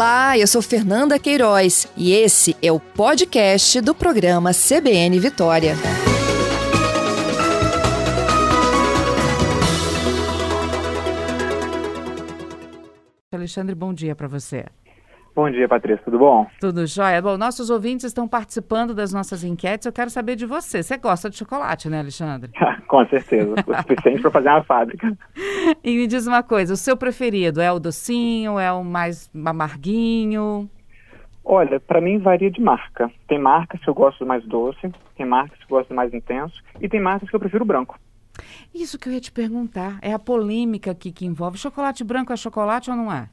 [0.00, 5.74] Olá, eu sou Fernanda Queiroz e esse é o podcast do programa CBN Vitória.
[13.30, 14.64] Alexandre, bom dia para você.
[15.40, 16.46] Bom dia, Patrícia, tudo bom?
[16.60, 17.22] Tudo jóia.
[17.22, 19.86] Bom, nossos ouvintes estão participando das nossas enquetes.
[19.86, 20.82] Eu quero saber de você.
[20.82, 22.50] Você gosta de chocolate, né, Alexandre?
[22.86, 23.54] Com certeza.
[23.66, 25.16] O suficiente para fazer uma fábrica.
[25.82, 30.68] E me diz uma coisa: o seu preferido é o docinho, é o mais amarguinho?
[31.42, 33.10] Olha, para mim varia de marca.
[33.26, 36.86] Tem marcas que eu gosto mais doce, tem marcas que eu gosto mais intenso e
[36.86, 37.98] tem marcas que eu prefiro branco.
[38.74, 39.98] Isso que eu ia te perguntar.
[40.02, 41.56] É a polêmica aqui que envolve.
[41.56, 43.30] Chocolate branco é chocolate ou não é?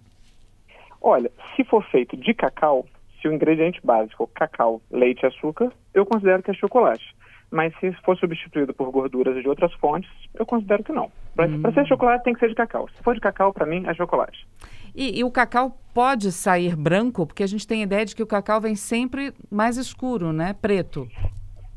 [1.02, 2.86] Olha, se for feito de cacau,
[3.22, 7.16] se o ingrediente básico cacau, leite e açúcar, eu considero que é chocolate.
[7.50, 11.10] Mas se for substituído por gorduras de outras fontes, eu considero que não.
[11.36, 11.74] Para hum.
[11.74, 12.90] ser chocolate tem que ser de cacau.
[12.90, 14.46] Se for de cacau, para mim é chocolate.
[14.94, 17.26] E, e, o cacau pode sair branco?
[17.26, 20.54] Porque a gente tem a ideia de que o cacau vem sempre mais escuro, né?
[20.54, 21.08] Preto.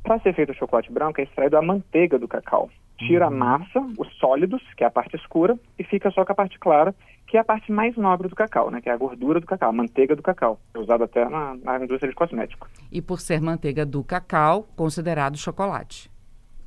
[0.02, 2.68] Para ser feito o chocolate branco, é extraído a manteiga do cacau
[3.06, 6.34] tira a massa, os sólidos, que é a parte escura, e fica só com a
[6.34, 6.94] parte clara,
[7.30, 8.80] que é a parte mais nobre do cacau, né?
[8.80, 11.76] Que é a gordura do cacau, a manteiga do cacau, é usada até na, na
[11.76, 12.68] indústria de cosméticos.
[12.90, 16.10] E por ser manteiga do cacau, considerado chocolate.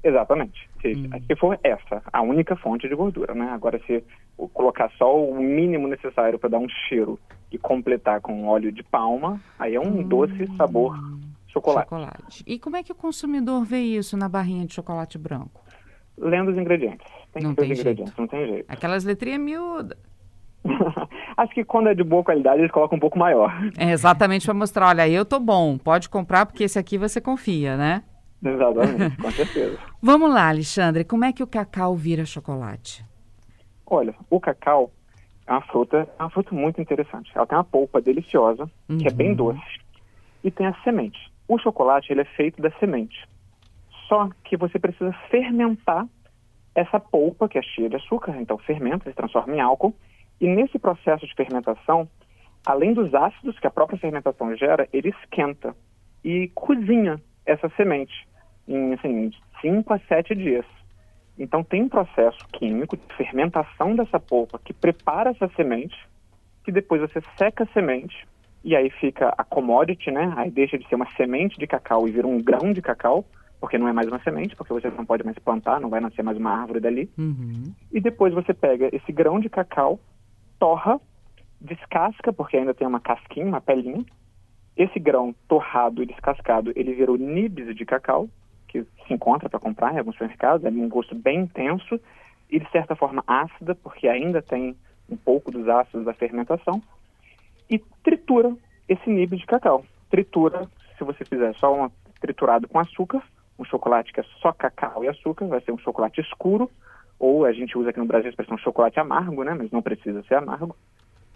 [0.01, 0.69] Exatamente.
[0.81, 1.09] Se, hum.
[1.27, 3.49] se for essa, a única fonte de gordura, né?
[3.51, 4.01] Agora, se
[4.53, 7.19] colocar só o mínimo necessário para dar um cheiro
[7.51, 10.07] e completar com óleo de palma, aí é um hum.
[10.07, 10.97] doce sabor
[11.47, 11.89] chocolate.
[11.89, 12.43] chocolate.
[12.47, 15.61] E como é que o consumidor vê isso na barrinha de chocolate branco?
[16.17, 17.05] lendo os ingredientes.
[17.31, 18.21] Tem não que tem ingredientes, jeito.
[18.21, 18.65] não tem jeito.
[18.67, 19.97] Aquelas letrinhas miúdas.
[21.37, 23.51] Acho que quando é de boa qualidade eles colocam um pouco maior.
[23.77, 27.75] É exatamente para mostrar, olha, eu tô bom, pode comprar porque esse aqui você confia,
[27.75, 28.03] né?
[28.43, 29.77] Exatamente, com certeza.
[30.01, 33.05] Vamos lá, Alexandre, como é que o cacau vira chocolate?
[33.85, 34.91] Olha, o cacau
[35.45, 37.31] é uma fruta, é uma fruta muito interessante.
[37.35, 38.97] Ela tem uma polpa deliciosa, uhum.
[38.97, 39.35] que é bem uhum.
[39.35, 39.79] doce,
[40.43, 41.31] e tem a semente.
[41.47, 43.27] O chocolate ele é feito da semente.
[44.07, 46.07] Só que você precisa fermentar
[46.75, 49.93] essa polpa, que é cheia de açúcar, então fermenta, se transforma em álcool,
[50.43, 52.05] e nesse processo de fermentação,
[52.65, 55.73] além dos ácidos que a própria fermentação gera, ele esquenta
[56.21, 58.27] e cozinha essa semente
[58.67, 60.65] em assim, 5 a 7 dias.
[61.39, 65.95] Então tem um processo químico de fermentação dessa polpa que prepara essa semente,
[66.65, 68.27] que depois você seca a semente
[68.65, 70.33] e aí fica a commodity, né?
[70.35, 73.23] Aí deixa de ser uma semente de cacau e vira um grão de cacau
[73.61, 76.21] porque não é mais uma semente, porque você não pode mais plantar, não vai nascer
[76.21, 77.09] mais uma árvore dali.
[77.17, 77.73] Uhum.
[77.93, 80.01] E depois você pega esse grão de cacau,
[80.63, 80.97] torra,
[81.59, 84.05] descasca, porque ainda tem uma casquinha, uma pelinha.
[84.77, 88.29] Esse grão torrado e descascado, ele vira o nibs de cacau,
[88.69, 91.99] que se encontra para comprar em alguns supermercados, é um gosto bem intenso
[92.49, 94.73] e de certa forma ácida, porque ainda tem
[95.09, 96.81] um pouco dos ácidos da fermentação.
[97.69, 98.55] E tritura
[98.87, 99.83] esse nibs de cacau.
[100.09, 101.91] Tritura, se você fizer só um
[102.21, 103.21] triturado com açúcar,
[103.59, 106.71] um chocolate que é só cacau e açúcar, vai ser um chocolate escuro,
[107.23, 110.21] ou a gente usa aqui no Brasil a expressão chocolate amargo, né, mas não precisa
[110.23, 110.75] ser amargo,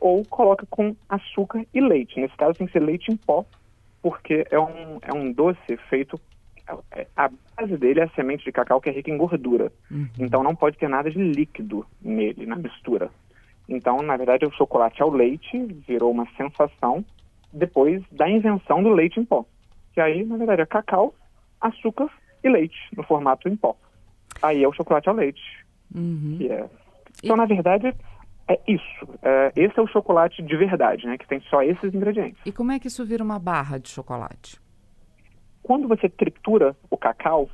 [0.02, 2.20] ou coloca com açúcar e leite.
[2.20, 3.46] Nesse caso tem que ser leite em pó,
[4.02, 6.20] porque é um, é um doce feito
[6.92, 9.72] é, a base dele é a semente de cacau que é rica em gordura.
[9.90, 10.10] Uhum.
[10.20, 13.10] Então não pode ter nada de líquido nele, na mistura.
[13.70, 17.06] Então, na verdade, o chocolate ao leite virou uma sensação
[17.54, 19.46] depois da invenção do leite em pó.
[19.94, 21.16] Que aí, na verdade, é cacau
[21.62, 22.10] açúcar
[22.44, 23.78] e leite no formato em pó.
[24.42, 25.66] Aí é o chocolate ao leite.
[25.94, 26.36] Uhum.
[26.38, 26.70] Que é...
[27.24, 27.40] Então, e...
[27.40, 27.94] na verdade,
[28.48, 29.08] é isso.
[29.22, 31.18] É, esse é o chocolate de verdade, né?
[31.18, 32.40] Que tem só esses ingredientes.
[32.46, 34.60] E como é que isso vira uma barra de chocolate?
[35.62, 37.50] Quando você tritura o cacau,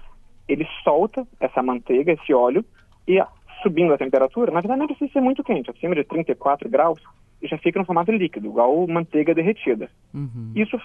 [0.47, 2.63] ele solta essa manteiga, esse óleo,
[3.07, 3.19] e
[3.63, 6.99] subindo a temperatura, na verdade não precisa ser muito quente, acima de 34 graus,
[7.41, 9.89] e já fica no formato líquido, igual manteiga derretida.
[10.13, 10.51] Uhum.
[10.55, 10.79] Isso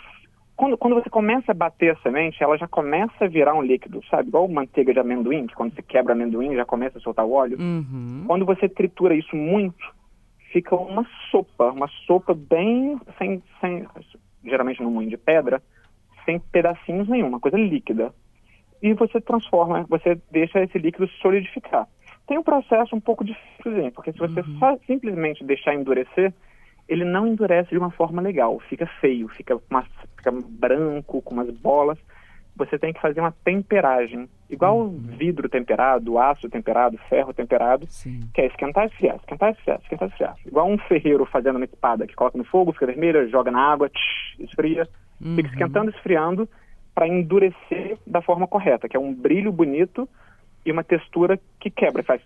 [0.58, 4.02] quando, quando você começa a bater a semente, ela já começa a virar um líquido,
[4.10, 4.28] sabe?
[4.28, 7.56] Igual manteiga de amendoim, que quando você quebra amendoim já começa a soltar o óleo.
[7.60, 8.24] Uhum.
[8.26, 9.94] Quando você tritura isso muito,
[10.52, 13.86] fica uma sopa, uma sopa bem sem, sem
[14.44, 15.62] geralmente no moinho de pedra,
[16.24, 18.12] sem pedacinhos nenhum, uma coisa líquida.
[18.82, 21.86] E você transforma, você deixa esse líquido solidificar.
[22.26, 24.58] Tem um processo um pouco difícil, porque se você uhum.
[24.58, 26.34] só simplesmente deixar endurecer,
[26.88, 29.84] ele não endurece de uma forma legal, fica feio, fica, uma,
[30.16, 31.98] fica branco, com umas bolas.
[32.56, 34.98] Você tem que fazer uma temperagem, igual uhum.
[35.16, 38.20] vidro temperado, aço temperado, ferro temperado, Sim.
[38.34, 40.36] que é esquentar e esfriar, esquentar e esfriar, esquentar e esfriar.
[40.44, 43.88] Igual um ferreiro fazendo uma espada, que coloca no fogo, fica vermelha, joga na água,
[43.88, 44.88] tsh, esfria,
[45.20, 45.36] uhum.
[45.36, 46.48] fica esquentando e esfriando
[46.94, 50.08] para endurecer da forma correta, que é um brilho bonito
[50.64, 52.20] e uma textura que quebra, faz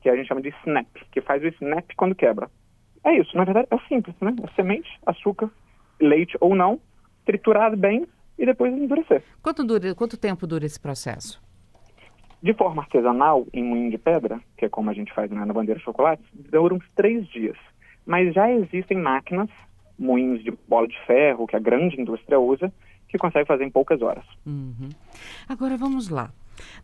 [0.00, 2.50] que a gente chama de snap, que faz o snap quando quebra
[3.04, 4.34] É isso, na verdade é simples, né?
[4.42, 5.50] É semente, açúcar,
[6.00, 6.80] leite ou não,
[7.24, 8.06] triturado bem
[8.38, 9.22] e depois endurecer.
[9.42, 11.42] Quanto, dura, quanto tempo dura esse processo?
[12.42, 15.52] De forma artesanal, em moinho de pedra, que é como a gente faz né, na
[15.52, 17.56] bandeira de chocolate, dura uns três dias.
[18.04, 19.48] Mas já existem máquinas,
[19.98, 22.72] moinhos de bola de ferro, que a grande indústria usa,
[23.08, 24.24] que consegue fazer em poucas horas.
[24.44, 24.90] Uhum.
[25.48, 26.30] Agora vamos lá.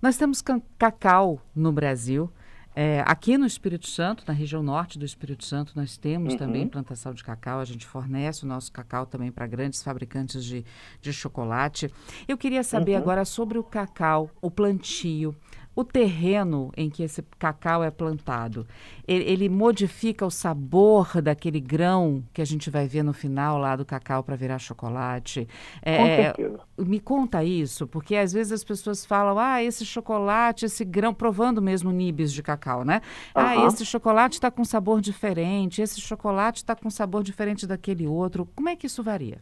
[0.00, 0.42] Nós temos
[0.78, 2.30] cacau no Brasil.
[2.74, 6.38] É, aqui no Espírito Santo, na região norte do Espírito Santo, nós temos uhum.
[6.38, 7.58] também plantação de cacau.
[7.58, 10.64] A gente fornece o nosso cacau também para grandes fabricantes de,
[11.00, 11.92] de chocolate.
[12.28, 12.98] Eu queria saber uhum.
[12.98, 15.34] agora sobre o cacau, o plantio.
[15.74, 18.66] O terreno em que esse cacau é plantado,
[19.06, 23.76] ele, ele, modifica o sabor daquele grão que a gente vai ver no final lá
[23.76, 25.46] do cacau para virar chocolate?
[25.80, 26.32] É,
[26.76, 31.62] me conta isso, porque às vezes as pessoas falam, ah, esse chocolate, esse grão, provando
[31.62, 33.00] mesmo nibs de cacau, né?
[33.36, 33.42] Uhum.
[33.42, 38.46] Ah, esse chocolate está com sabor diferente, esse chocolate está com sabor diferente daquele outro.
[38.56, 39.38] Como é que isso varia?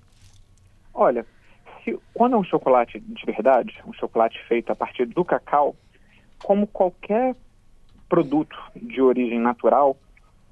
[0.93, 1.25] Olha,
[1.85, 5.75] se, quando é um chocolate de verdade, um chocolate feito a partir do cacau,
[6.43, 7.35] como qualquer
[8.09, 9.97] produto de origem natural,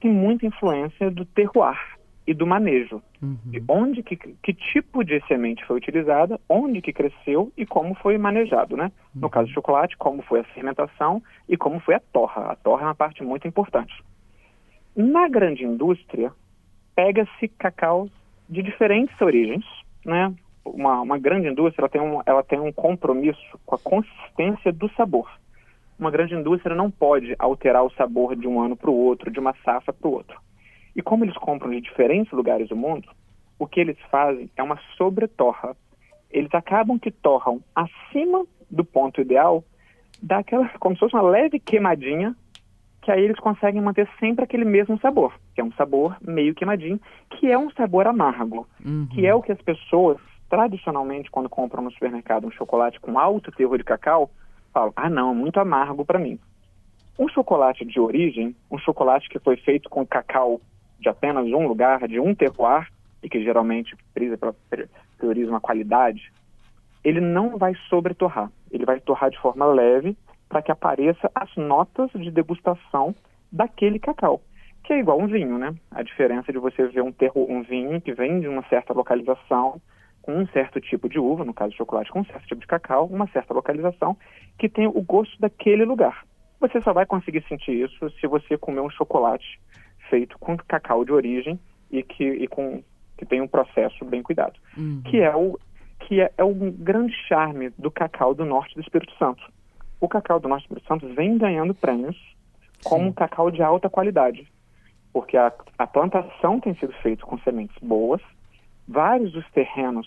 [0.00, 1.78] tem muita influência do terroir
[2.26, 3.00] e do manejo.
[3.22, 3.38] Uhum.
[3.46, 8.18] De onde que, que tipo de semente foi utilizada, onde que cresceu e como foi
[8.18, 8.90] manejado, né?
[9.14, 9.22] Uhum.
[9.22, 12.52] No caso do chocolate, como foi a fermentação e como foi a torra.
[12.52, 13.94] A torra é uma parte muito importante.
[14.94, 16.32] Na grande indústria,
[16.94, 18.08] pega-se cacau
[18.48, 19.64] de diferentes origens,
[20.04, 20.34] né?
[20.64, 24.90] Uma, uma grande indústria ela tem, um, ela tem um compromisso com a consistência do
[24.94, 25.28] sabor
[25.98, 29.40] uma grande indústria não pode alterar o sabor de um ano para o outro, de
[29.40, 30.38] uma safra para o outro.
[30.94, 33.08] E como eles compram de diferentes lugares do mundo,
[33.58, 35.76] o que eles fazem é uma sobretorra.
[36.31, 39.64] Eles acabam que torram acima do ponto ideal,
[40.22, 42.34] dá aquela, como se fosse uma leve queimadinha,
[43.02, 47.00] que aí eles conseguem manter sempre aquele mesmo sabor, que é um sabor meio queimadinho,
[47.31, 49.06] que é um sabor amargo, uhum.
[49.12, 50.19] que é o que as pessoas,
[50.50, 54.31] tradicionalmente, quando compram no supermercado um chocolate com alto teor de cacau,
[54.76, 56.38] falo, ah não, muito amargo para mim.
[57.19, 60.61] Um chocolate de origem, um chocolate que foi feito com cacau
[61.00, 62.87] de apenas um lugar, de um terroir,
[63.23, 66.31] e que geralmente prioriza uma qualidade,
[67.02, 68.52] ele não vai sobretorrar.
[68.70, 70.14] Ele vai torrar de forma leve
[70.46, 73.14] para que apareça as notas de degustação
[73.50, 74.43] daquele cacau,
[74.84, 75.75] que é igual um vinho, né?
[75.90, 79.81] A diferença de você ver um, terro, um vinho que vem de uma certa localização
[80.28, 83.06] um certo tipo de uva, no caso de chocolate, com um certo tipo de cacau,
[83.06, 84.17] uma certa localização,
[84.58, 86.25] que tem o gosto daquele lugar.
[86.61, 89.61] Você só vai conseguir sentir isso se você comer um chocolate
[90.08, 91.58] feito com cacau de origem
[91.90, 92.82] e que, e com,
[93.17, 94.58] que tem um processo bem cuidado.
[94.76, 95.02] Uhum.
[95.05, 95.58] Que, é o,
[96.00, 99.43] que é, é o grande charme do cacau do norte do Espírito Santo.
[100.00, 102.17] O cacau do norte do Espírito Santo vem ganhando prêmios
[102.84, 104.46] como um cacau de alta qualidade,
[105.12, 108.20] porque a, a plantação tem sido feita com sementes boas,
[108.86, 110.06] vários dos terrenos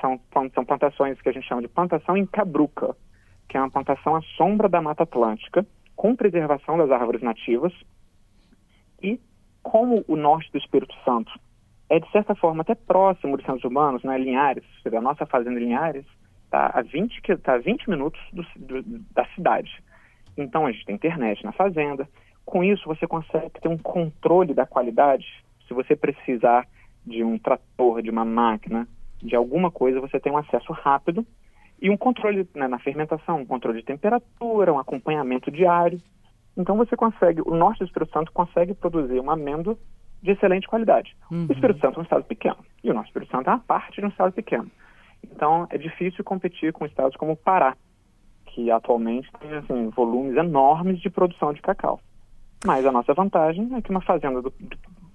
[0.00, 0.20] são,
[0.54, 2.96] são plantações que a gente chama de plantação em cabruca,
[3.48, 7.72] que é uma plantação à sombra da Mata Atlântica, com preservação das árvores nativas.
[9.02, 9.20] E
[9.62, 11.32] como o norte do Espírito Santo
[11.88, 16.04] é, de certa forma, até próximo de Santos Humanos, né, Linhares, a nossa fazenda Linhares
[16.44, 18.82] está a 20, tá a 20 minutos do, do,
[19.12, 19.70] da cidade.
[20.36, 22.08] Então, a gente tem internet na fazenda.
[22.44, 25.26] Com isso, você consegue ter um controle da qualidade.
[25.66, 26.66] Se você precisar
[27.06, 28.88] de um trator, de uma máquina,
[29.22, 31.24] de alguma coisa, você tem um acesso rápido
[31.80, 36.00] e um controle né, na fermentação, um controle de temperatura, um acompanhamento diário.
[36.56, 39.78] Então você consegue, o norte do Espírito Santo consegue produzir uma amêndoa
[40.22, 41.14] de excelente qualidade.
[41.30, 41.46] Uhum.
[41.48, 44.00] O Espírito Santo é um estado pequeno e o nosso Espírito Santo é uma parte
[44.00, 44.70] de um estado pequeno.
[45.22, 47.76] Então é difícil competir com estados como o Pará,
[48.46, 52.00] que atualmente tem assim, volumes enormes de produção de cacau.
[52.64, 54.52] Mas a nossa vantagem é que uma fazenda do,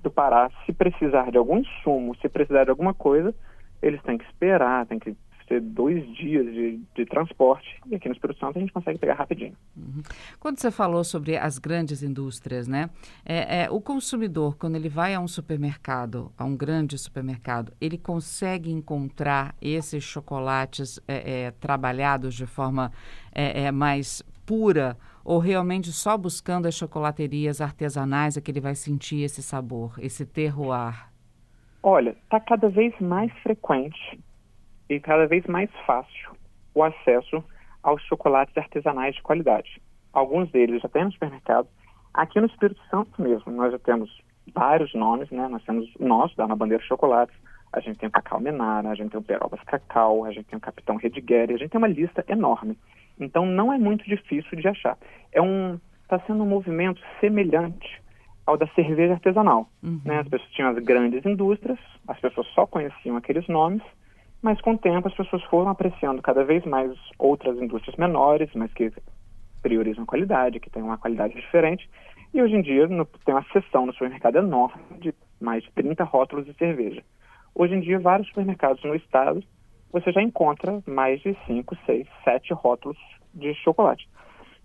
[0.01, 3.33] do Pará, se precisar de algum insumo, se precisar de alguma coisa,
[3.81, 5.15] eles têm que esperar, tem que
[5.51, 7.67] ser dois dias de, de, transporte.
[7.85, 9.53] E aqui no Espírito Santo a gente consegue pegar rapidinho.
[9.75, 10.01] Uhum.
[10.39, 12.89] Quando você falou sobre as grandes indústrias, né?
[13.25, 17.97] É, é, o consumidor, quando ele vai a um supermercado, a um grande supermercado, ele
[17.97, 22.91] consegue encontrar esses chocolates é, é trabalhados de forma
[23.33, 28.75] é, é, mais pura ou realmente só buscando as chocolaterias artesanais é que ele vai
[28.75, 31.09] sentir esse sabor, esse terroir?
[31.83, 34.19] Olha, está cada vez mais frequente
[34.89, 36.31] e cada vez mais fácil
[36.73, 37.43] o acesso
[37.81, 39.81] aos chocolates artesanais de qualidade.
[40.13, 41.67] Alguns deles já tem no supermercado.
[42.13, 44.09] Aqui no Espírito Santo mesmo, nós já temos
[44.53, 45.47] vários nomes, né?
[45.47, 47.35] Nós temos o nosso, da Ana Bandeira Chocolates,
[47.73, 50.57] a gente tem o Cacau Menara, a gente tem o Perobas Cacau, a gente tem
[50.57, 52.77] o Capitão Redigueri, a gente tem uma lista enorme.
[53.23, 54.97] Então não é muito difícil de achar.
[55.31, 58.01] É um está sendo um movimento semelhante
[58.45, 59.69] ao da cerveja artesanal.
[59.81, 60.01] Uhum.
[60.03, 60.19] Né?
[60.19, 63.81] As pessoas tinham as grandes indústrias, as pessoas só conheciam aqueles nomes,
[64.41, 68.73] mas com o tempo as pessoas foram apreciando cada vez mais outras indústrias menores, mas
[68.73, 68.91] que
[69.61, 71.89] priorizam a qualidade, que têm uma qualidade diferente.
[72.33, 76.03] E hoje em dia no, tem uma seção no supermercado enorme de mais de 30
[76.03, 77.01] rótulos de cerveja.
[77.53, 79.43] Hoje em dia, vários supermercados no estado,
[79.91, 82.97] você já encontra mais de 5, 6, 7 rótulos
[83.33, 84.07] de chocolate.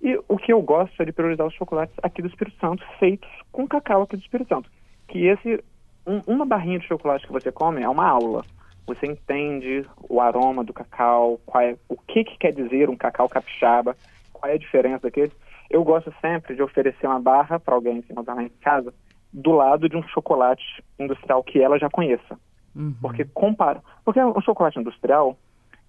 [0.03, 3.29] E o que eu gosto é de priorizar os chocolates aqui do Espírito Santo, feitos
[3.51, 4.71] com cacau aqui do Espírito Santo.
[5.09, 5.63] Que esse,
[6.07, 8.45] um, uma barrinha de chocolate que você come é uma aula.
[8.87, 13.97] Você entende o aroma do cacau, é, o que, que quer dizer um cacau capixaba,
[14.33, 15.33] qual é a diferença daquele.
[15.69, 18.95] Eu gosto sempre de oferecer uma barra para alguém que não está lá em casa,
[19.33, 20.63] do lado de um chocolate
[20.99, 22.39] industrial que ela já conheça.
[22.77, 22.95] Uhum.
[23.01, 23.83] Porque compara.
[24.05, 25.37] Porque um chocolate industrial,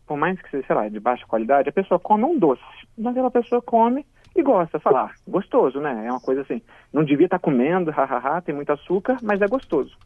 [0.08, 2.62] por mais que seja, sei lá, de baixa qualidade, a pessoa come um doce.
[2.98, 6.06] Mas aquela pessoa come e gosta, falar, ah, gostoso, né?
[6.06, 6.62] É uma coisa assim,
[6.94, 9.98] não devia estar tá comendo, hahaha, tem muito açúcar, mas é gostoso.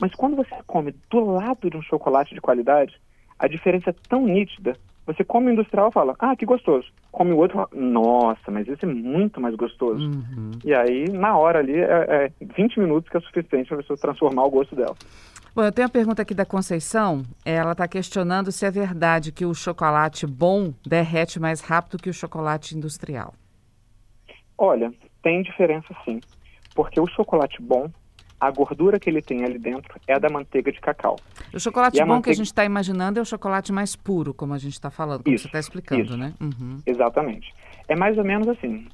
[0.00, 2.98] Mas quando você come do lado de um chocolate de qualidade,
[3.38, 4.76] a diferença é tão nítida.
[5.06, 6.86] Você come industrial e fala, ah, que gostoso.
[7.10, 10.08] Come o outro fala, nossa, mas esse é muito mais gostoso.
[10.08, 10.52] Uhum.
[10.64, 13.98] E aí, na hora ali, é, é 20 minutos que é suficiente para a pessoa
[13.98, 14.94] transformar o gosto dela.
[15.54, 17.24] Bom, eu tenho a pergunta aqui da Conceição.
[17.44, 22.14] Ela está questionando se é verdade que o chocolate bom derrete mais rápido que o
[22.14, 23.34] chocolate industrial.
[24.56, 24.92] Olha,
[25.22, 26.20] tem diferença sim.
[26.74, 27.90] Porque o chocolate bom,
[28.38, 31.16] a gordura que ele tem ali dentro é a da manteiga de cacau.
[31.52, 32.24] O chocolate bom manteiga...
[32.24, 35.24] que a gente está imaginando é o chocolate mais puro, como a gente está falando,
[35.24, 36.16] como isso, você está explicando, isso.
[36.16, 36.32] né?
[36.40, 36.78] Uhum.
[36.86, 37.52] Exatamente.
[37.88, 38.86] É mais ou menos assim.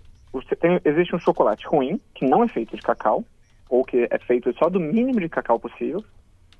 [0.58, 3.24] Tem, existe um chocolate ruim, que não é feito de cacau,
[3.68, 6.04] ou que é feito só do mínimo de cacau possível,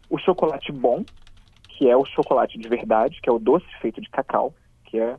[0.08, 1.04] o chocolate bom,
[1.68, 5.16] que é o chocolate de verdade, que é o doce feito de cacau, que é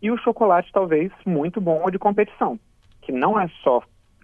[0.00, 2.58] e o chocolate talvez muito bom ou de competição,
[3.00, 3.82] que não é só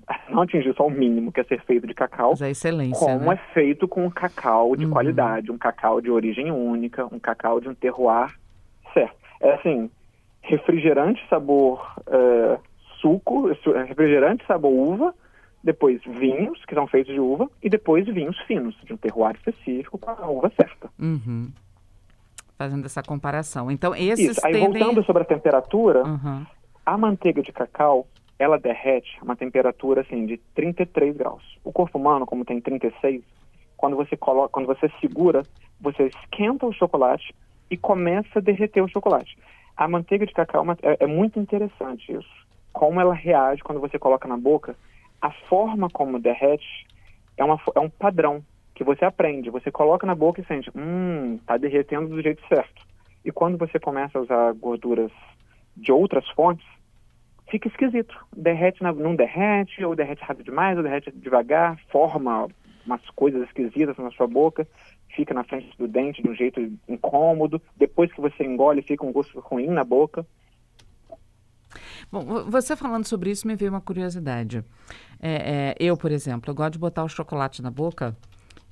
[0.28, 3.30] não atingir só o mínimo que é ser feito de cacau, Mas a excelência, como
[3.30, 3.34] né?
[3.34, 4.90] é feito com cacau de uhum.
[4.90, 8.34] qualidade, um cacau de origem única, um cacau de um terroir
[8.92, 9.16] certo.
[9.40, 9.90] É assim,
[10.42, 12.58] refrigerante sabor é,
[13.00, 13.48] suco,
[13.86, 15.14] refrigerante sabor uva,
[15.62, 19.98] depois vinhos, que são feitos de uva, e depois vinhos finos, de um terroir específico
[19.98, 20.90] com a uva certa.
[20.98, 21.50] Uhum.
[22.58, 23.70] Fazendo essa comparação.
[23.70, 24.46] Então, esses Isso.
[24.46, 24.80] Aí, tendem...
[24.80, 26.44] voltando sobre a temperatura, uhum.
[26.84, 28.06] a manteiga de cacau,
[28.38, 31.42] ela derrete a uma temperatura, assim, de 33 graus.
[31.62, 33.22] O corpo humano, como tem 36,
[33.76, 35.42] quando você coloca, quando você segura,
[35.80, 37.34] você esquenta o chocolate
[37.70, 39.36] e começa a derreter o chocolate.
[39.76, 42.46] A manteiga de cacau é, é muito interessante isso.
[42.72, 44.76] Como ela reage quando você coloca na boca
[45.22, 46.84] a forma como derrete
[47.36, 49.50] é, uma, é um padrão que você aprende.
[49.50, 52.84] Você coloca na boca e sente, hum, tá derretendo do jeito certo.
[53.24, 55.12] E quando você começa a usar gorduras
[55.76, 56.66] de outras fontes,
[57.48, 58.14] fica esquisito.
[58.36, 62.48] Derrete, na, não derrete, ou derrete rápido demais, ou derrete devagar, forma
[62.84, 64.66] umas coisas esquisitas na sua boca,
[65.14, 67.62] fica na frente do dente de um jeito incômodo.
[67.76, 70.26] Depois que você engole, fica um gosto ruim na boca.
[72.12, 74.62] Bom, você falando sobre isso me veio uma curiosidade.
[75.18, 78.14] É, é, eu, por exemplo, eu gosto de botar o chocolate na boca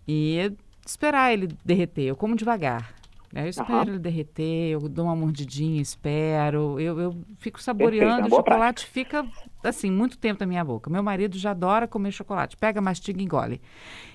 [0.06, 0.52] e
[0.86, 2.02] esperar ele derreter.
[2.02, 2.94] Eu como devagar.
[3.32, 3.44] Né?
[3.44, 3.82] Eu espero uhum.
[3.82, 6.78] ele derreter, eu dou uma mordidinha, espero.
[6.78, 9.26] Eu, eu fico saboreando, o chocolate fica,
[9.64, 10.90] assim, muito tempo na minha boca.
[10.90, 12.58] Meu marido já adora comer chocolate.
[12.58, 13.62] Pega, mastiga e engole.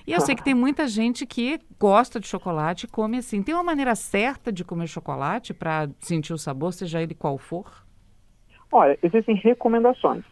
[0.06, 3.42] E eu sei que tem muita gente que gosta de chocolate e come assim.
[3.42, 7.85] Tem uma maneira certa de comer chocolate para sentir o sabor, seja ele qual for?
[8.72, 10.24] Olha, existem recomendações.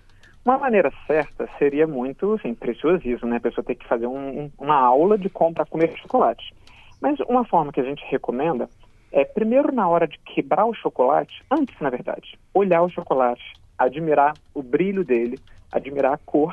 [0.44, 3.36] Uma maneira certa seria muito, assim, preciosismo, né?
[3.36, 6.54] A pessoa ter que fazer um, uma aula de como para comer chocolate.
[7.00, 8.68] Mas uma forma que a gente recomenda
[9.14, 13.44] é, primeiro, na hora de quebrar o chocolate, antes, na verdade, olhar o chocolate,
[13.78, 15.38] admirar o brilho dele,
[15.70, 16.52] admirar a cor,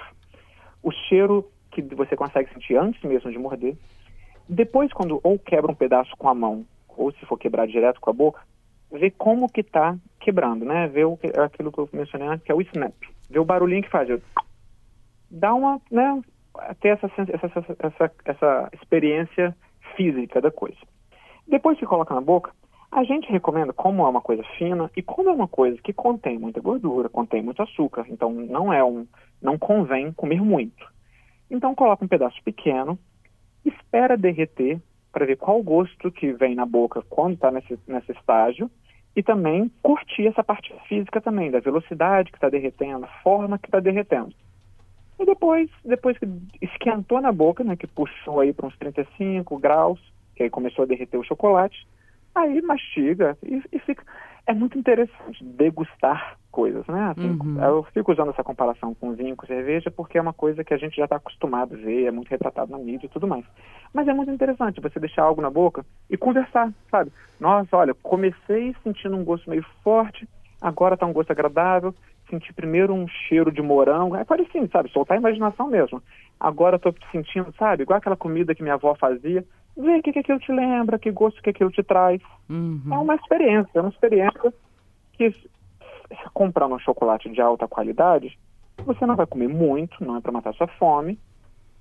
[0.83, 3.75] o cheiro que você consegue sentir antes mesmo de morder.
[4.47, 8.11] Depois, quando ou quebra um pedaço com a mão, ou se for quebrar direto com
[8.11, 8.41] a boca,
[8.91, 10.88] ver como que está quebrando, né?
[10.88, 12.93] Ver o, aquilo que eu mencionei antes, que é o snap.
[13.29, 14.10] Ver o barulhinho que faz.
[15.29, 16.21] Dá uma, né?
[16.79, 19.55] Ter essa, essa, essa, essa experiência
[19.95, 20.77] física da coisa.
[21.48, 22.51] Depois que coloca na boca,
[22.91, 26.38] a gente recomenda, como é uma coisa fina e como é uma coisa que contém
[26.38, 29.07] muita gordura, contém muito açúcar, então não é um,
[29.41, 30.86] não convém comer muito.
[31.50, 33.00] Então coloca um pedaço pequeno,
[33.63, 34.81] espera derreter
[35.12, 38.70] para ver qual gosto que vem na boca quando está nesse, nesse estágio
[39.15, 43.68] e também curtir essa parte física também, da velocidade que está derretendo, a forma que
[43.68, 44.34] está derretendo.
[45.20, 46.27] E depois, depois que
[46.62, 50.00] esquentou na boca, né, que puxou aí para uns 35 graus,
[50.36, 51.88] que aí começou a derreter o chocolate,
[52.34, 54.03] aí mastiga e, e fica...
[54.48, 57.13] é muito interessante degustar coisas, né?
[57.15, 57.63] Assim, uhum.
[57.63, 60.77] Eu fico usando essa comparação com vinho, com cerveja, porque é uma coisa que a
[60.77, 63.45] gente já está acostumado a ver, é muito retratado na mídia e tudo mais.
[63.93, 67.12] Mas é muito interessante você deixar algo na boca e conversar, sabe?
[67.39, 70.27] Nossa, olha, comecei sentindo um gosto meio forte,
[70.62, 71.95] agora está um gosto agradável,
[72.29, 74.89] senti primeiro um cheiro de morango, é parecido, sabe?
[74.89, 76.01] Soltar a imaginação mesmo.
[76.39, 77.83] Agora estou sentindo, sabe?
[77.83, 79.45] Igual aquela comida que minha avó fazia.
[79.77, 82.21] Vê o que, que aquilo te lembra, que gosto que aquilo te traz.
[82.49, 82.81] Uhum.
[82.91, 84.53] É uma experiência, é uma experiência
[85.13, 85.33] que
[86.33, 88.37] comprando um chocolate de alta qualidade,
[88.85, 91.17] você não vai comer muito, não é para matar sua fome,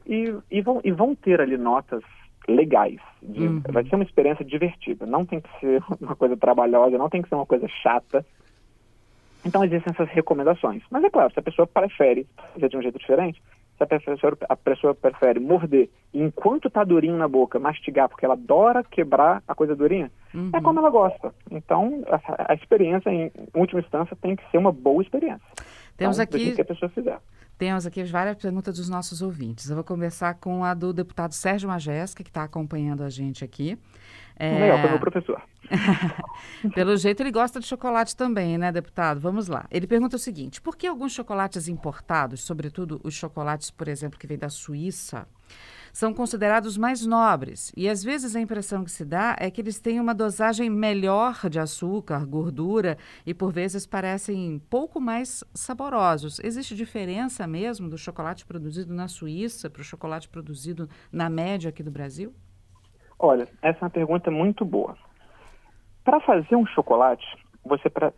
[0.06, 2.02] e, e, vão, e vão ter ali notas
[2.48, 3.00] legais.
[3.22, 3.62] De, uhum.
[3.68, 5.06] Vai ser uma experiência divertida.
[5.06, 8.24] Não tem que ser uma coisa trabalhosa, não tem que ser uma coisa chata.
[9.44, 10.82] Então existem essas recomendações.
[10.90, 13.42] Mas é claro, se a pessoa prefere fazer de um jeito diferente,
[13.80, 18.34] se a pessoa, a pessoa prefere morder enquanto está durinho na boca, mastigar, porque ela
[18.34, 20.50] adora quebrar a coisa durinha, é uhum.
[20.52, 21.34] é como ela gosta.
[21.50, 25.46] Então, a, a, experiência, em última instância, tem que ser uma boa experiência.
[25.96, 26.54] Temos então, aqui.
[26.54, 27.18] Que a pessoa fizer.
[27.60, 29.68] Temos aqui várias perguntas dos nossos ouvintes.
[29.68, 33.78] Eu vou começar com a do deputado Sérgio Majesca, que está acompanhando a gente aqui.
[34.34, 34.60] É...
[34.60, 35.42] Legal, foi meu professor.
[36.74, 39.20] Pelo jeito ele gosta de chocolate também, né, deputado?
[39.20, 39.66] Vamos lá.
[39.70, 44.26] Ele pergunta o seguinte: por que alguns chocolates importados, sobretudo os chocolates, por exemplo, que
[44.26, 45.28] vêm da Suíça,
[45.92, 47.72] são considerados mais nobres?
[47.76, 51.48] E às vezes a impressão que se dá é que eles têm uma dosagem melhor
[51.48, 56.40] de açúcar, gordura e por vezes parecem pouco mais saborosos.
[56.40, 61.82] Existe diferença mesmo do chocolate produzido na Suíça para o chocolate produzido na média aqui
[61.82, 62.32] do Brasil?
[63.18, 64.96] Olha, essa é uma pergunta muito boa.
[66.04, 67.26] Para fazer um chocolate,
[67.64, 68.12] você para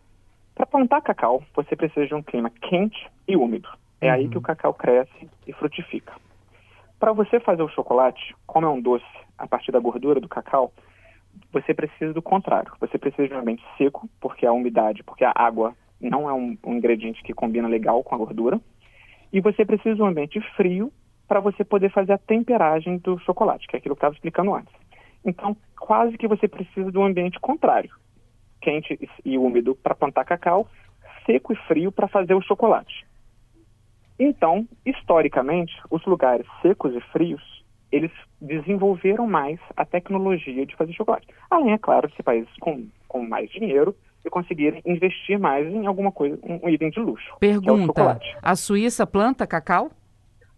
[0.69, 3.67] plantar cacau, você precisa de um clima quente e úmido.
[3.99, 4.13] É uhum.
[4.13, 6.13] aí que o cacau cresce e frutifica.
[7.03, 9.03] Para você fazer o chocolate, como é um doce
[9.37, 10.71] a partir da gordura do cacau,
[11.51, 12.71] você precisa do contrário.
[12.79, 16.57] Você precisa de um ambiente seco, porque a umidade, porque a água não é um,
[16.65, 18.57] um ingrediente que combina legal com a gordura.
[19.33, 20.93] E você precisa de um ambiente frio
[21.27, 24.55] para você poder fazer a temperagem do chocolate, que é aquilo que eu estava explicando
[24.55, 24.73] antes.
[25.25, 27.91] Então, quase que você precisa de um ambiente contrário,
[28.61, 30.69] quente e úmido para plantar cacau,
[31.25, 33.05] seco e frio para fazer o chocolate.
[34.19, 37.41] Então, historicamente, os lugares secos e frios,
[37.91, 41.27] eles desenvolveram mais a tecnologia de fazer chocolate.
[41.49, 43.95] Além, é claro, de países com, com mais dinheiro
[44.25, 47.27] e conseguirem investir mais em alguma coisa, um item de luxo.
[47.35, 49.91] É Pergunta, é a Suíça planta cacau?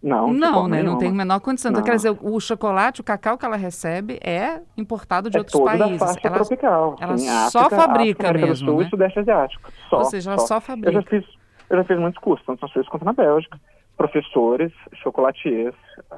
[0.05, 0.83] Não, não, né?
[0.83, 1.71] Não tem a menor condição.
[1.71, 5.59] Então, quer dizer, o chocolate, o cacau que ela recebe é importado de é outros
[5.59, 5.99] países.
[5.99, 6.95] Da faixa ela, tropical.
[6.99, 8.69] Ela Sim, só África, fabrica África, mesmo.
[8.69, 8.89] Sul né?
[8.89, 9.71] Sudeste Asiático.
[9.89, 10.89] Só, Ou seja, ela só, só fabrica.
[10.89, 11.25] Eu já, fiz,
[11.69, 13.59] eu já fiz muitos cursos, tanto na Suíça quanto na Bélgica.
[13.97, 15.75] Professores, chocolatiers,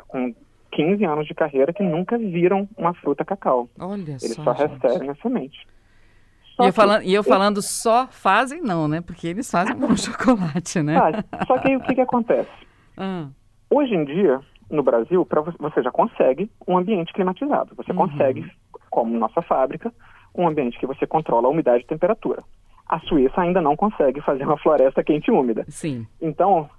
[0.07, 0.33] com
[0.71, 3.69] 15 anos de carreira que nunca viram uma fruta cacau.
[3.79, 5.67] Olha Eles só, só recebem a semente.
[6.60, 9.01] e eu, falando, e eu falando só fazem não, né?
[9.01, 10.99] Porque eles fazem bom chocolate, né?
[10.99, 11.23] Faz.
[11.47, 12.49] Só que aí o que, que acontece?
[12.99, 13.27] Ah.
[13.69, 14.39] Hoje em dia,
[14.71, 17.75] no Brasil, pra, você já consegue um ambiente climatizado.
[17.75, 18.10] Você uhum.
[18.10, 18.51] consegue,
[18.89, 19.93] como nossa fábrica,
[20.33, 22.43] um ambiente que você controla a umidade e temperatura.
[22.88, 25.65] A Suíça ainda não consegue fazer uma floresta quente e úmida.
[25.67, 26.08] Sim.
[26.21, 26.69] Então,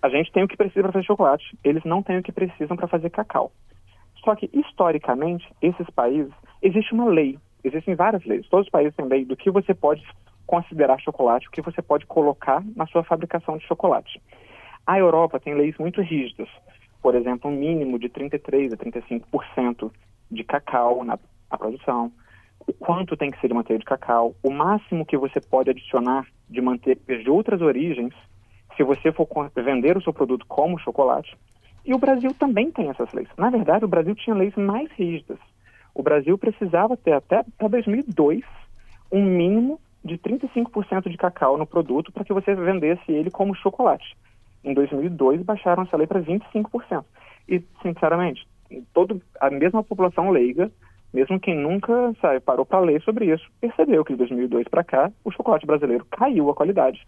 [0.00, 1.58] a gente tem o que precisa para fazer chocolate.
[1.64, 3.50] Eles não têm o que precisam para fazer cacau.
[4.24, 7.38] Só que, historicamente, esses países, existe uma lei.
[7.64, 8.48] Existem várias leis.
[8.48, 10.02] Todos os países têm lei do que você pode
[10.46, 14.20] considerar chocolate, o que você pode colocar na sua fabricação de chocolate.
[14.86, 16.48] A Europa tem leis muito rígidas
[17.02, 19.90] por exemplo, um mínimo de 33% a 35%
[20.30, 21.18] de cacau na,
[21.50, 22.12] na produção,
[22.68, 26.26] o quanto tem que ser de manteiga de cacau, o máximo que você pode adicionar
[26.48, 28.12] de manteiga de outras origens,
[28.76, 29.26] se você for
[29.56, 31.36] vender o seu produto como chocolate.
[31.84, 33.28] E o Brasil também tem essas leis.
[33.36, 35.38] Na verdade, o Brasil tinha leis mais rígidas.
[35.94, 38.44] O Brasil precisava ter até, até 2002
[39.10, 44.14] um mínimo de 35% de cacau no produto para que você vendesse ele como chocolate
[44.64, 47.04] em 2002 baixaram essa lei para 25%.
[47.48, 48.46] E, sinceramente,
[48.92, 50.70] todo, a mesma população leiga,
[51.12, 55.10] mesmo quem nunca sabe, parou para ler sobre isso, percebeu que de 2002 para cá
[55.24, 57.06] o chocolate brasileiro caiu a qualidade.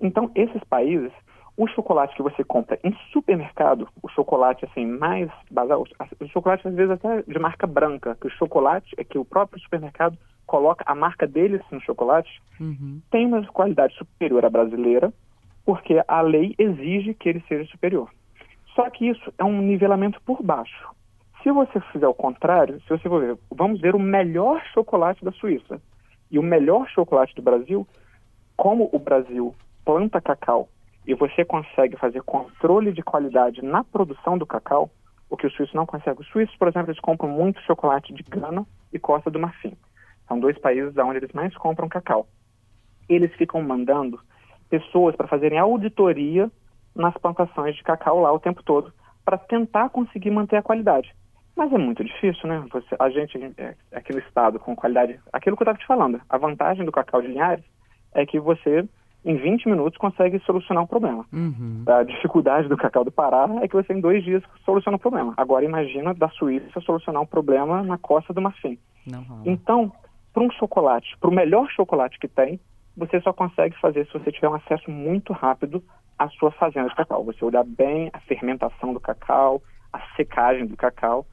[0.00, 1.10] Então, esses países,
[1.56, 5.84] o chocolate que você compra em supermercado, o chocolate assim mais basal,
[6.20, 9.60] o chocolate às vezes até de marca branca, que o chocolate é que o próprio
[9.60, 13.00] supermercado coloca a marca deles no chocolate, uhum.
[13.10, 15.12] tem uma qualidade superior à brasileira,
[15.64, 18.08] porque a lei exige que ele seja superior.
[18.74, 20.88] Só que isso é um nivelamento por baixo.
[21.42, 25.32] Se você fizer o contrário, se você for ver, vamos ver o melhor chocolate da
[25.32, 25.80] Suíça
[26.30, 27.86] e o melhor chocolate do Brasil,
[28.56, 30.68] como o Brasil planta cacau
[31.06, 34.90] e você consegue fazer controle de qualidade na produção do cacau,
[35.30, 36.20] o que o suíço não consegue.
[36.20, 39.76] Os suíços, por exemplo, eles compram muito chocolate de Gana e Costa do Marfim.
[40.26, 42.26] São dois países onde eles mais compram cacau.
[43.08, 44.18] eles ficam mandando
[44.68, 46.50] pessoas para fazerem auditoria
[46.92, 48.92] nas plantações de cacau lá o tempo todo,
[49.24, 51.14] para tentar conseguir manter a qualidade.
[51.56, 52.62] Mas é muito difícil, né?
[52.70, 55.18] Você, a gente, é, aqui no estado, com qualidade.
[55.32, 57.64] Aquilo que eu estava te falando, a vantagem do cacau de Linhares
[58.12, 58.86] é que você,
[59.24, 61.24] em 20 minutos, consegue solucionar um problema.
[61.32, 61.82] Uhum.
[61.86, 65.00] A dificuldade do cacau do Pará é que você, em dois dias, soluciona o um
[65.00, 65.32] problema.
[65.38, 68.78] Agora, imagina da Suíça solucionar um problema na costa do Marfim.
[69.46, 69.90] Então,
[70.34, 72.60] para um chocolate, para o melhor chocolate que tem,
[72.94, 75.82] você só consegue fazer se você tiver um acesso muito rápido
[76.18, 77.24] à sua fazenda de cacau.
[77.24, 81.26] Você olhar bem a fermentação do cacau, a secagem do cacau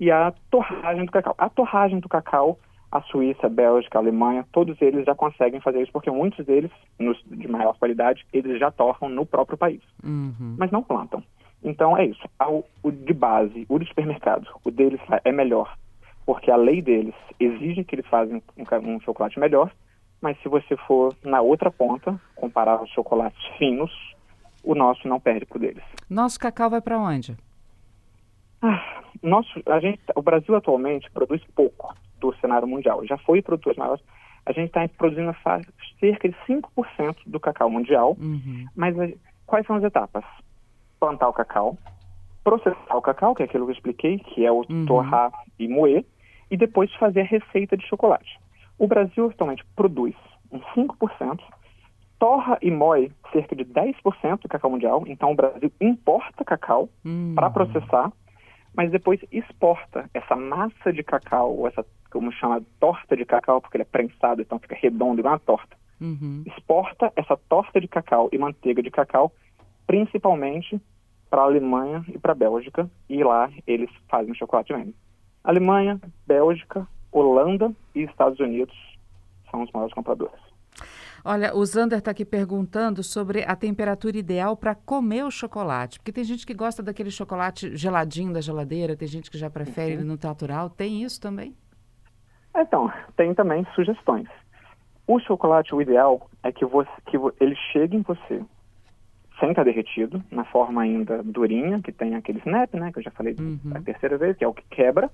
[0.00, 1.34] e a torragem do cacau.
[1.38, 2.58] A torragem do cacau,
[2.90, 6.70] a Suíça, a Bélgica, a Alemanha, todos eles já conseguem fazer isso, porque muitos deles,
[6.98, 10.56] nos, de maior qualidade, eles já torram no próprio país, Uhum.
[10.58, 11.22] mas não plantam.
[11.62, 12.26] Então é isso.
[12.48, 15.76] O, o de base, o do supermercado, o deles é melhor,
[16.24, 19.70] porque a lei deles exige que eles façam um, um chocolate melhor,
[20.22, 23.90] mas se você for na outra ponta, comparar os chocolates finos,
[24.64, 25.82] o nosso não perde pro deles.
[26.08, 27.36] Nosso cacau vai para onde?
[28.62, 33.04] Ah, nosso, a gente, o Brasil atualmente produz pouco do cenário mundial.
[33.06, 33.98] Já foi produtor maior.
[34.46, 35.34] A gente está produzindo
[35.98, 38.16] cerca de 5% do cacau mundial.
[38.18, 38.66] Uhum.
[38.74, 38.94] Mas
[39.46, 40.24] quais são as etapas?
[40.98, 41.78] Plantar o cacau,
[42.44, 44.86] processar o cacau, que é aquilo que eu expliquei, que é o Uhum.
[44.86, 46.04] torrar e moer,
[46.50, 48.38] e depois fazer a receita de chocolate.
[48.78, 50.14] O Brasil atualmente produz
[50.50, 51.40] uns 5%,
[52.18, 57.34] torra e moe cerca de 10% do cacau mundial, então o Brasil importa cacau Uhum.
[57.34, 58.12] para processar,
[58.74, 63.76] mas depois exporta essa massa de cacau, ou essa, como chama, torta de cacau, porque
[63.76, 65.76] ele é prensado, então fica redondo igual uma torta.
[66.00, 66.42] Uhum.
[66.46, 69.32] Exporta essa torta de cacau e manteiga de cacau,
[69.86, 70.80] principalmente
[71.28, 74.94] para a Alemanha e para a Bélgica, e lá eles fazem chocolate mesmo.
[75.44, 78.76] Alemanha, Bélgica, Holanda e Estados Unidos
[79.50, 80.49] são os maiores compradores.
[81.24, 85.98] Olha, o Zander está aqui perguntando sobre a temperatura ideal para comer o chocolate.
[85.98, 89.92] Porque tem gente que gosta daquele chocolate geladinho da geladeira, tem gente que já prefere
[89.92, 90.70] ele no natural.
[90.70, 91.54] Tem isso também?
[92.56, 94.28] Então, tem também sugestões.
[95.06, 98.42] O chocolate, o ideal é que, você, que ele chegue em você
[99.40, 103.10] sem estar derretido, na forma ainda durinha, que tem aquele snap, né, que eu já
[103.10, 103.72] falei Uhum.
[103.74, 105.10] a terceira vez, que é o que quebra,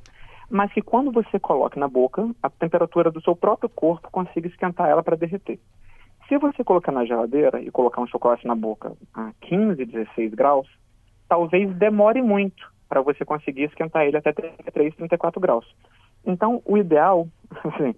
[0.50, 4.88] mas que quando você coloca na boca, a temperatura do seu próprio corpo consiga esquentar
[4.88, 5.60] ela para derreter.
[6.28, 10.68] Se você colocar na geladeira e colocar um chocolate na boca a 15, 16 graus,
[11.28, 15.66] talvez demore muito para você conseguir esquentar ele até 33, 34 graus.
[16.24, 17.28] Então, o ideal,
[17.64, 17.94] assim,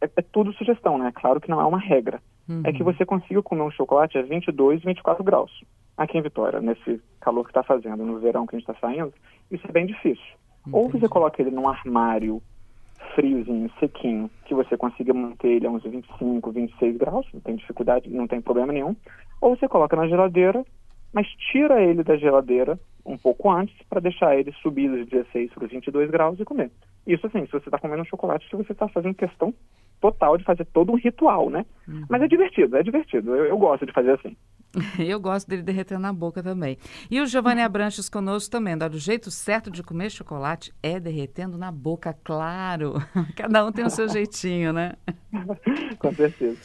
[0.00, 1.12] é, é tudo sugestão, né?
[1.14, 2.20] Claro que não é uma regra.
[2.62, 5.50] É que você consiga comer um chocolate a 22, 24 graus.
[5.96, 9.14] Aqui em Vitória, nesse calor que está fazendo, no verão que a gente está saindo,
[9.50, 10.22] isso é bem difícil.
[10.70, 12.42] Ou você coloca ele num armário
[13.14, 18.10] friozinho, sequinho, que você consiga manter ele a uns 25, 26 graus, não tem dificuldade,
[18.10, 18.96] não tem problema nenhum.
[19.40, 20.64] Ou você coloca na geladeira,
[21.12, 25.64] mas tira ele da geladeira um pouco antes para deixar ele subir dos 16 para
[25.64, 26.70] os 22 graus e comer.
[27.06, 29.52] Isso assim, se você está comendo um chocolate, se você está fazendo questão
[30.04, 31.64] total de fazer todo um ritual, né?
[32.10, 33.34] Mas é divertido, é divertido.
[33.34, 34.36] Eu, eu gosto de fazer assim.
[34.98, 36.76] Eu gosto dele derreter na boca também.
[37.08, 38.74] E o Giovanni Abranches conosco também.
[38.74, 42.94] Olha, o jeito certo de comer chocolate é derretendo na boca, claro.
[43.36, 44.94] Cada um tem o seu jeitinho, né?
[45.98, 46.58] Com certeza.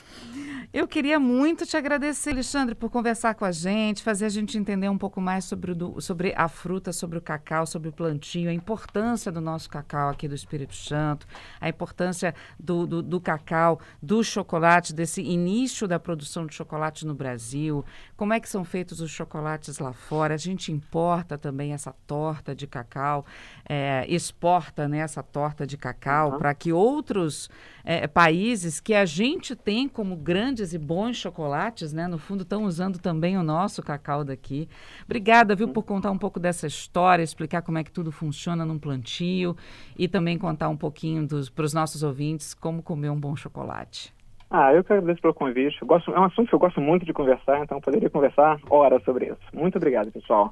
[0.72, 4.88] Eu queria muito te agradecer, Alexandre, por conversar com a gente, fazer a gente entender
[4.88, 8.54] um pouco mais sobre, o sobre a fruta, sobre o cacau, sobre o plantio, a
[8.54, 11.26] importância do nosso cacau aqui do Espírito Santo,
[11.60, 17.16] a importância do, do, do cacau, do chocolate, desse início da produção de chocolate no
[17.16, 17.84] Brasil,
[18.16, 20.36] como é que são feitos os chocolates lá fora.
[20.36, 23.26] A gente importa também essa torta de cacau,
[23.68, 26.38] eh, exporta né, essa torta de cacau Uhum.
[26.38, 27.50] para que outros
[27.84, 32.66] eh, países que a gente tem como grandes e bons chocolates, né, no fundo estão
[32.66, 34.68] usando também o nosso cacau daqui.
[35.06, 38.78] Obrigada, viu, por contar um pouco dessa história, explicar como é que tudo funciona num
[38.78, 39.56] plantio
[39.98, 44.14] e também contar um pouquinho para os nossos ouvintes como comer um bom chocolate.
[44.52, 45.78] Ah, eu que agradeço pelo convite.
[45.80, 49.04] Eu gosto, é um assunto que eu gosto muito de conversar, então poderia conversar horas
[49.04, 49.38] sobre isso.
[49.54, 50.50] Muito obrigado, pessoal.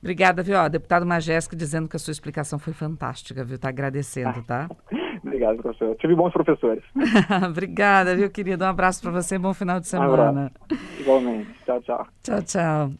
[0.00, 0.56] Obrigada, viu?
[0.56, 3.58] Ó, deputado Majesco dizendo que a sua explicação foi fantástica, viu?
[3.58, 4.68] Tá agradecendo, tá?
[5.22, 5.96] Obrigado, professor.
[5.96, 6.82] Tive bons professores.
[7.48, 8.64] Obrigada, viu, querido?
[8.64, 10.52] Um abraço para você, bom final de Um semana.
[10.98, 11.50] Igualmente.
[11.64, 12.06] Tchau, tchau.
[12.22, 12.98] Tchau, tchau.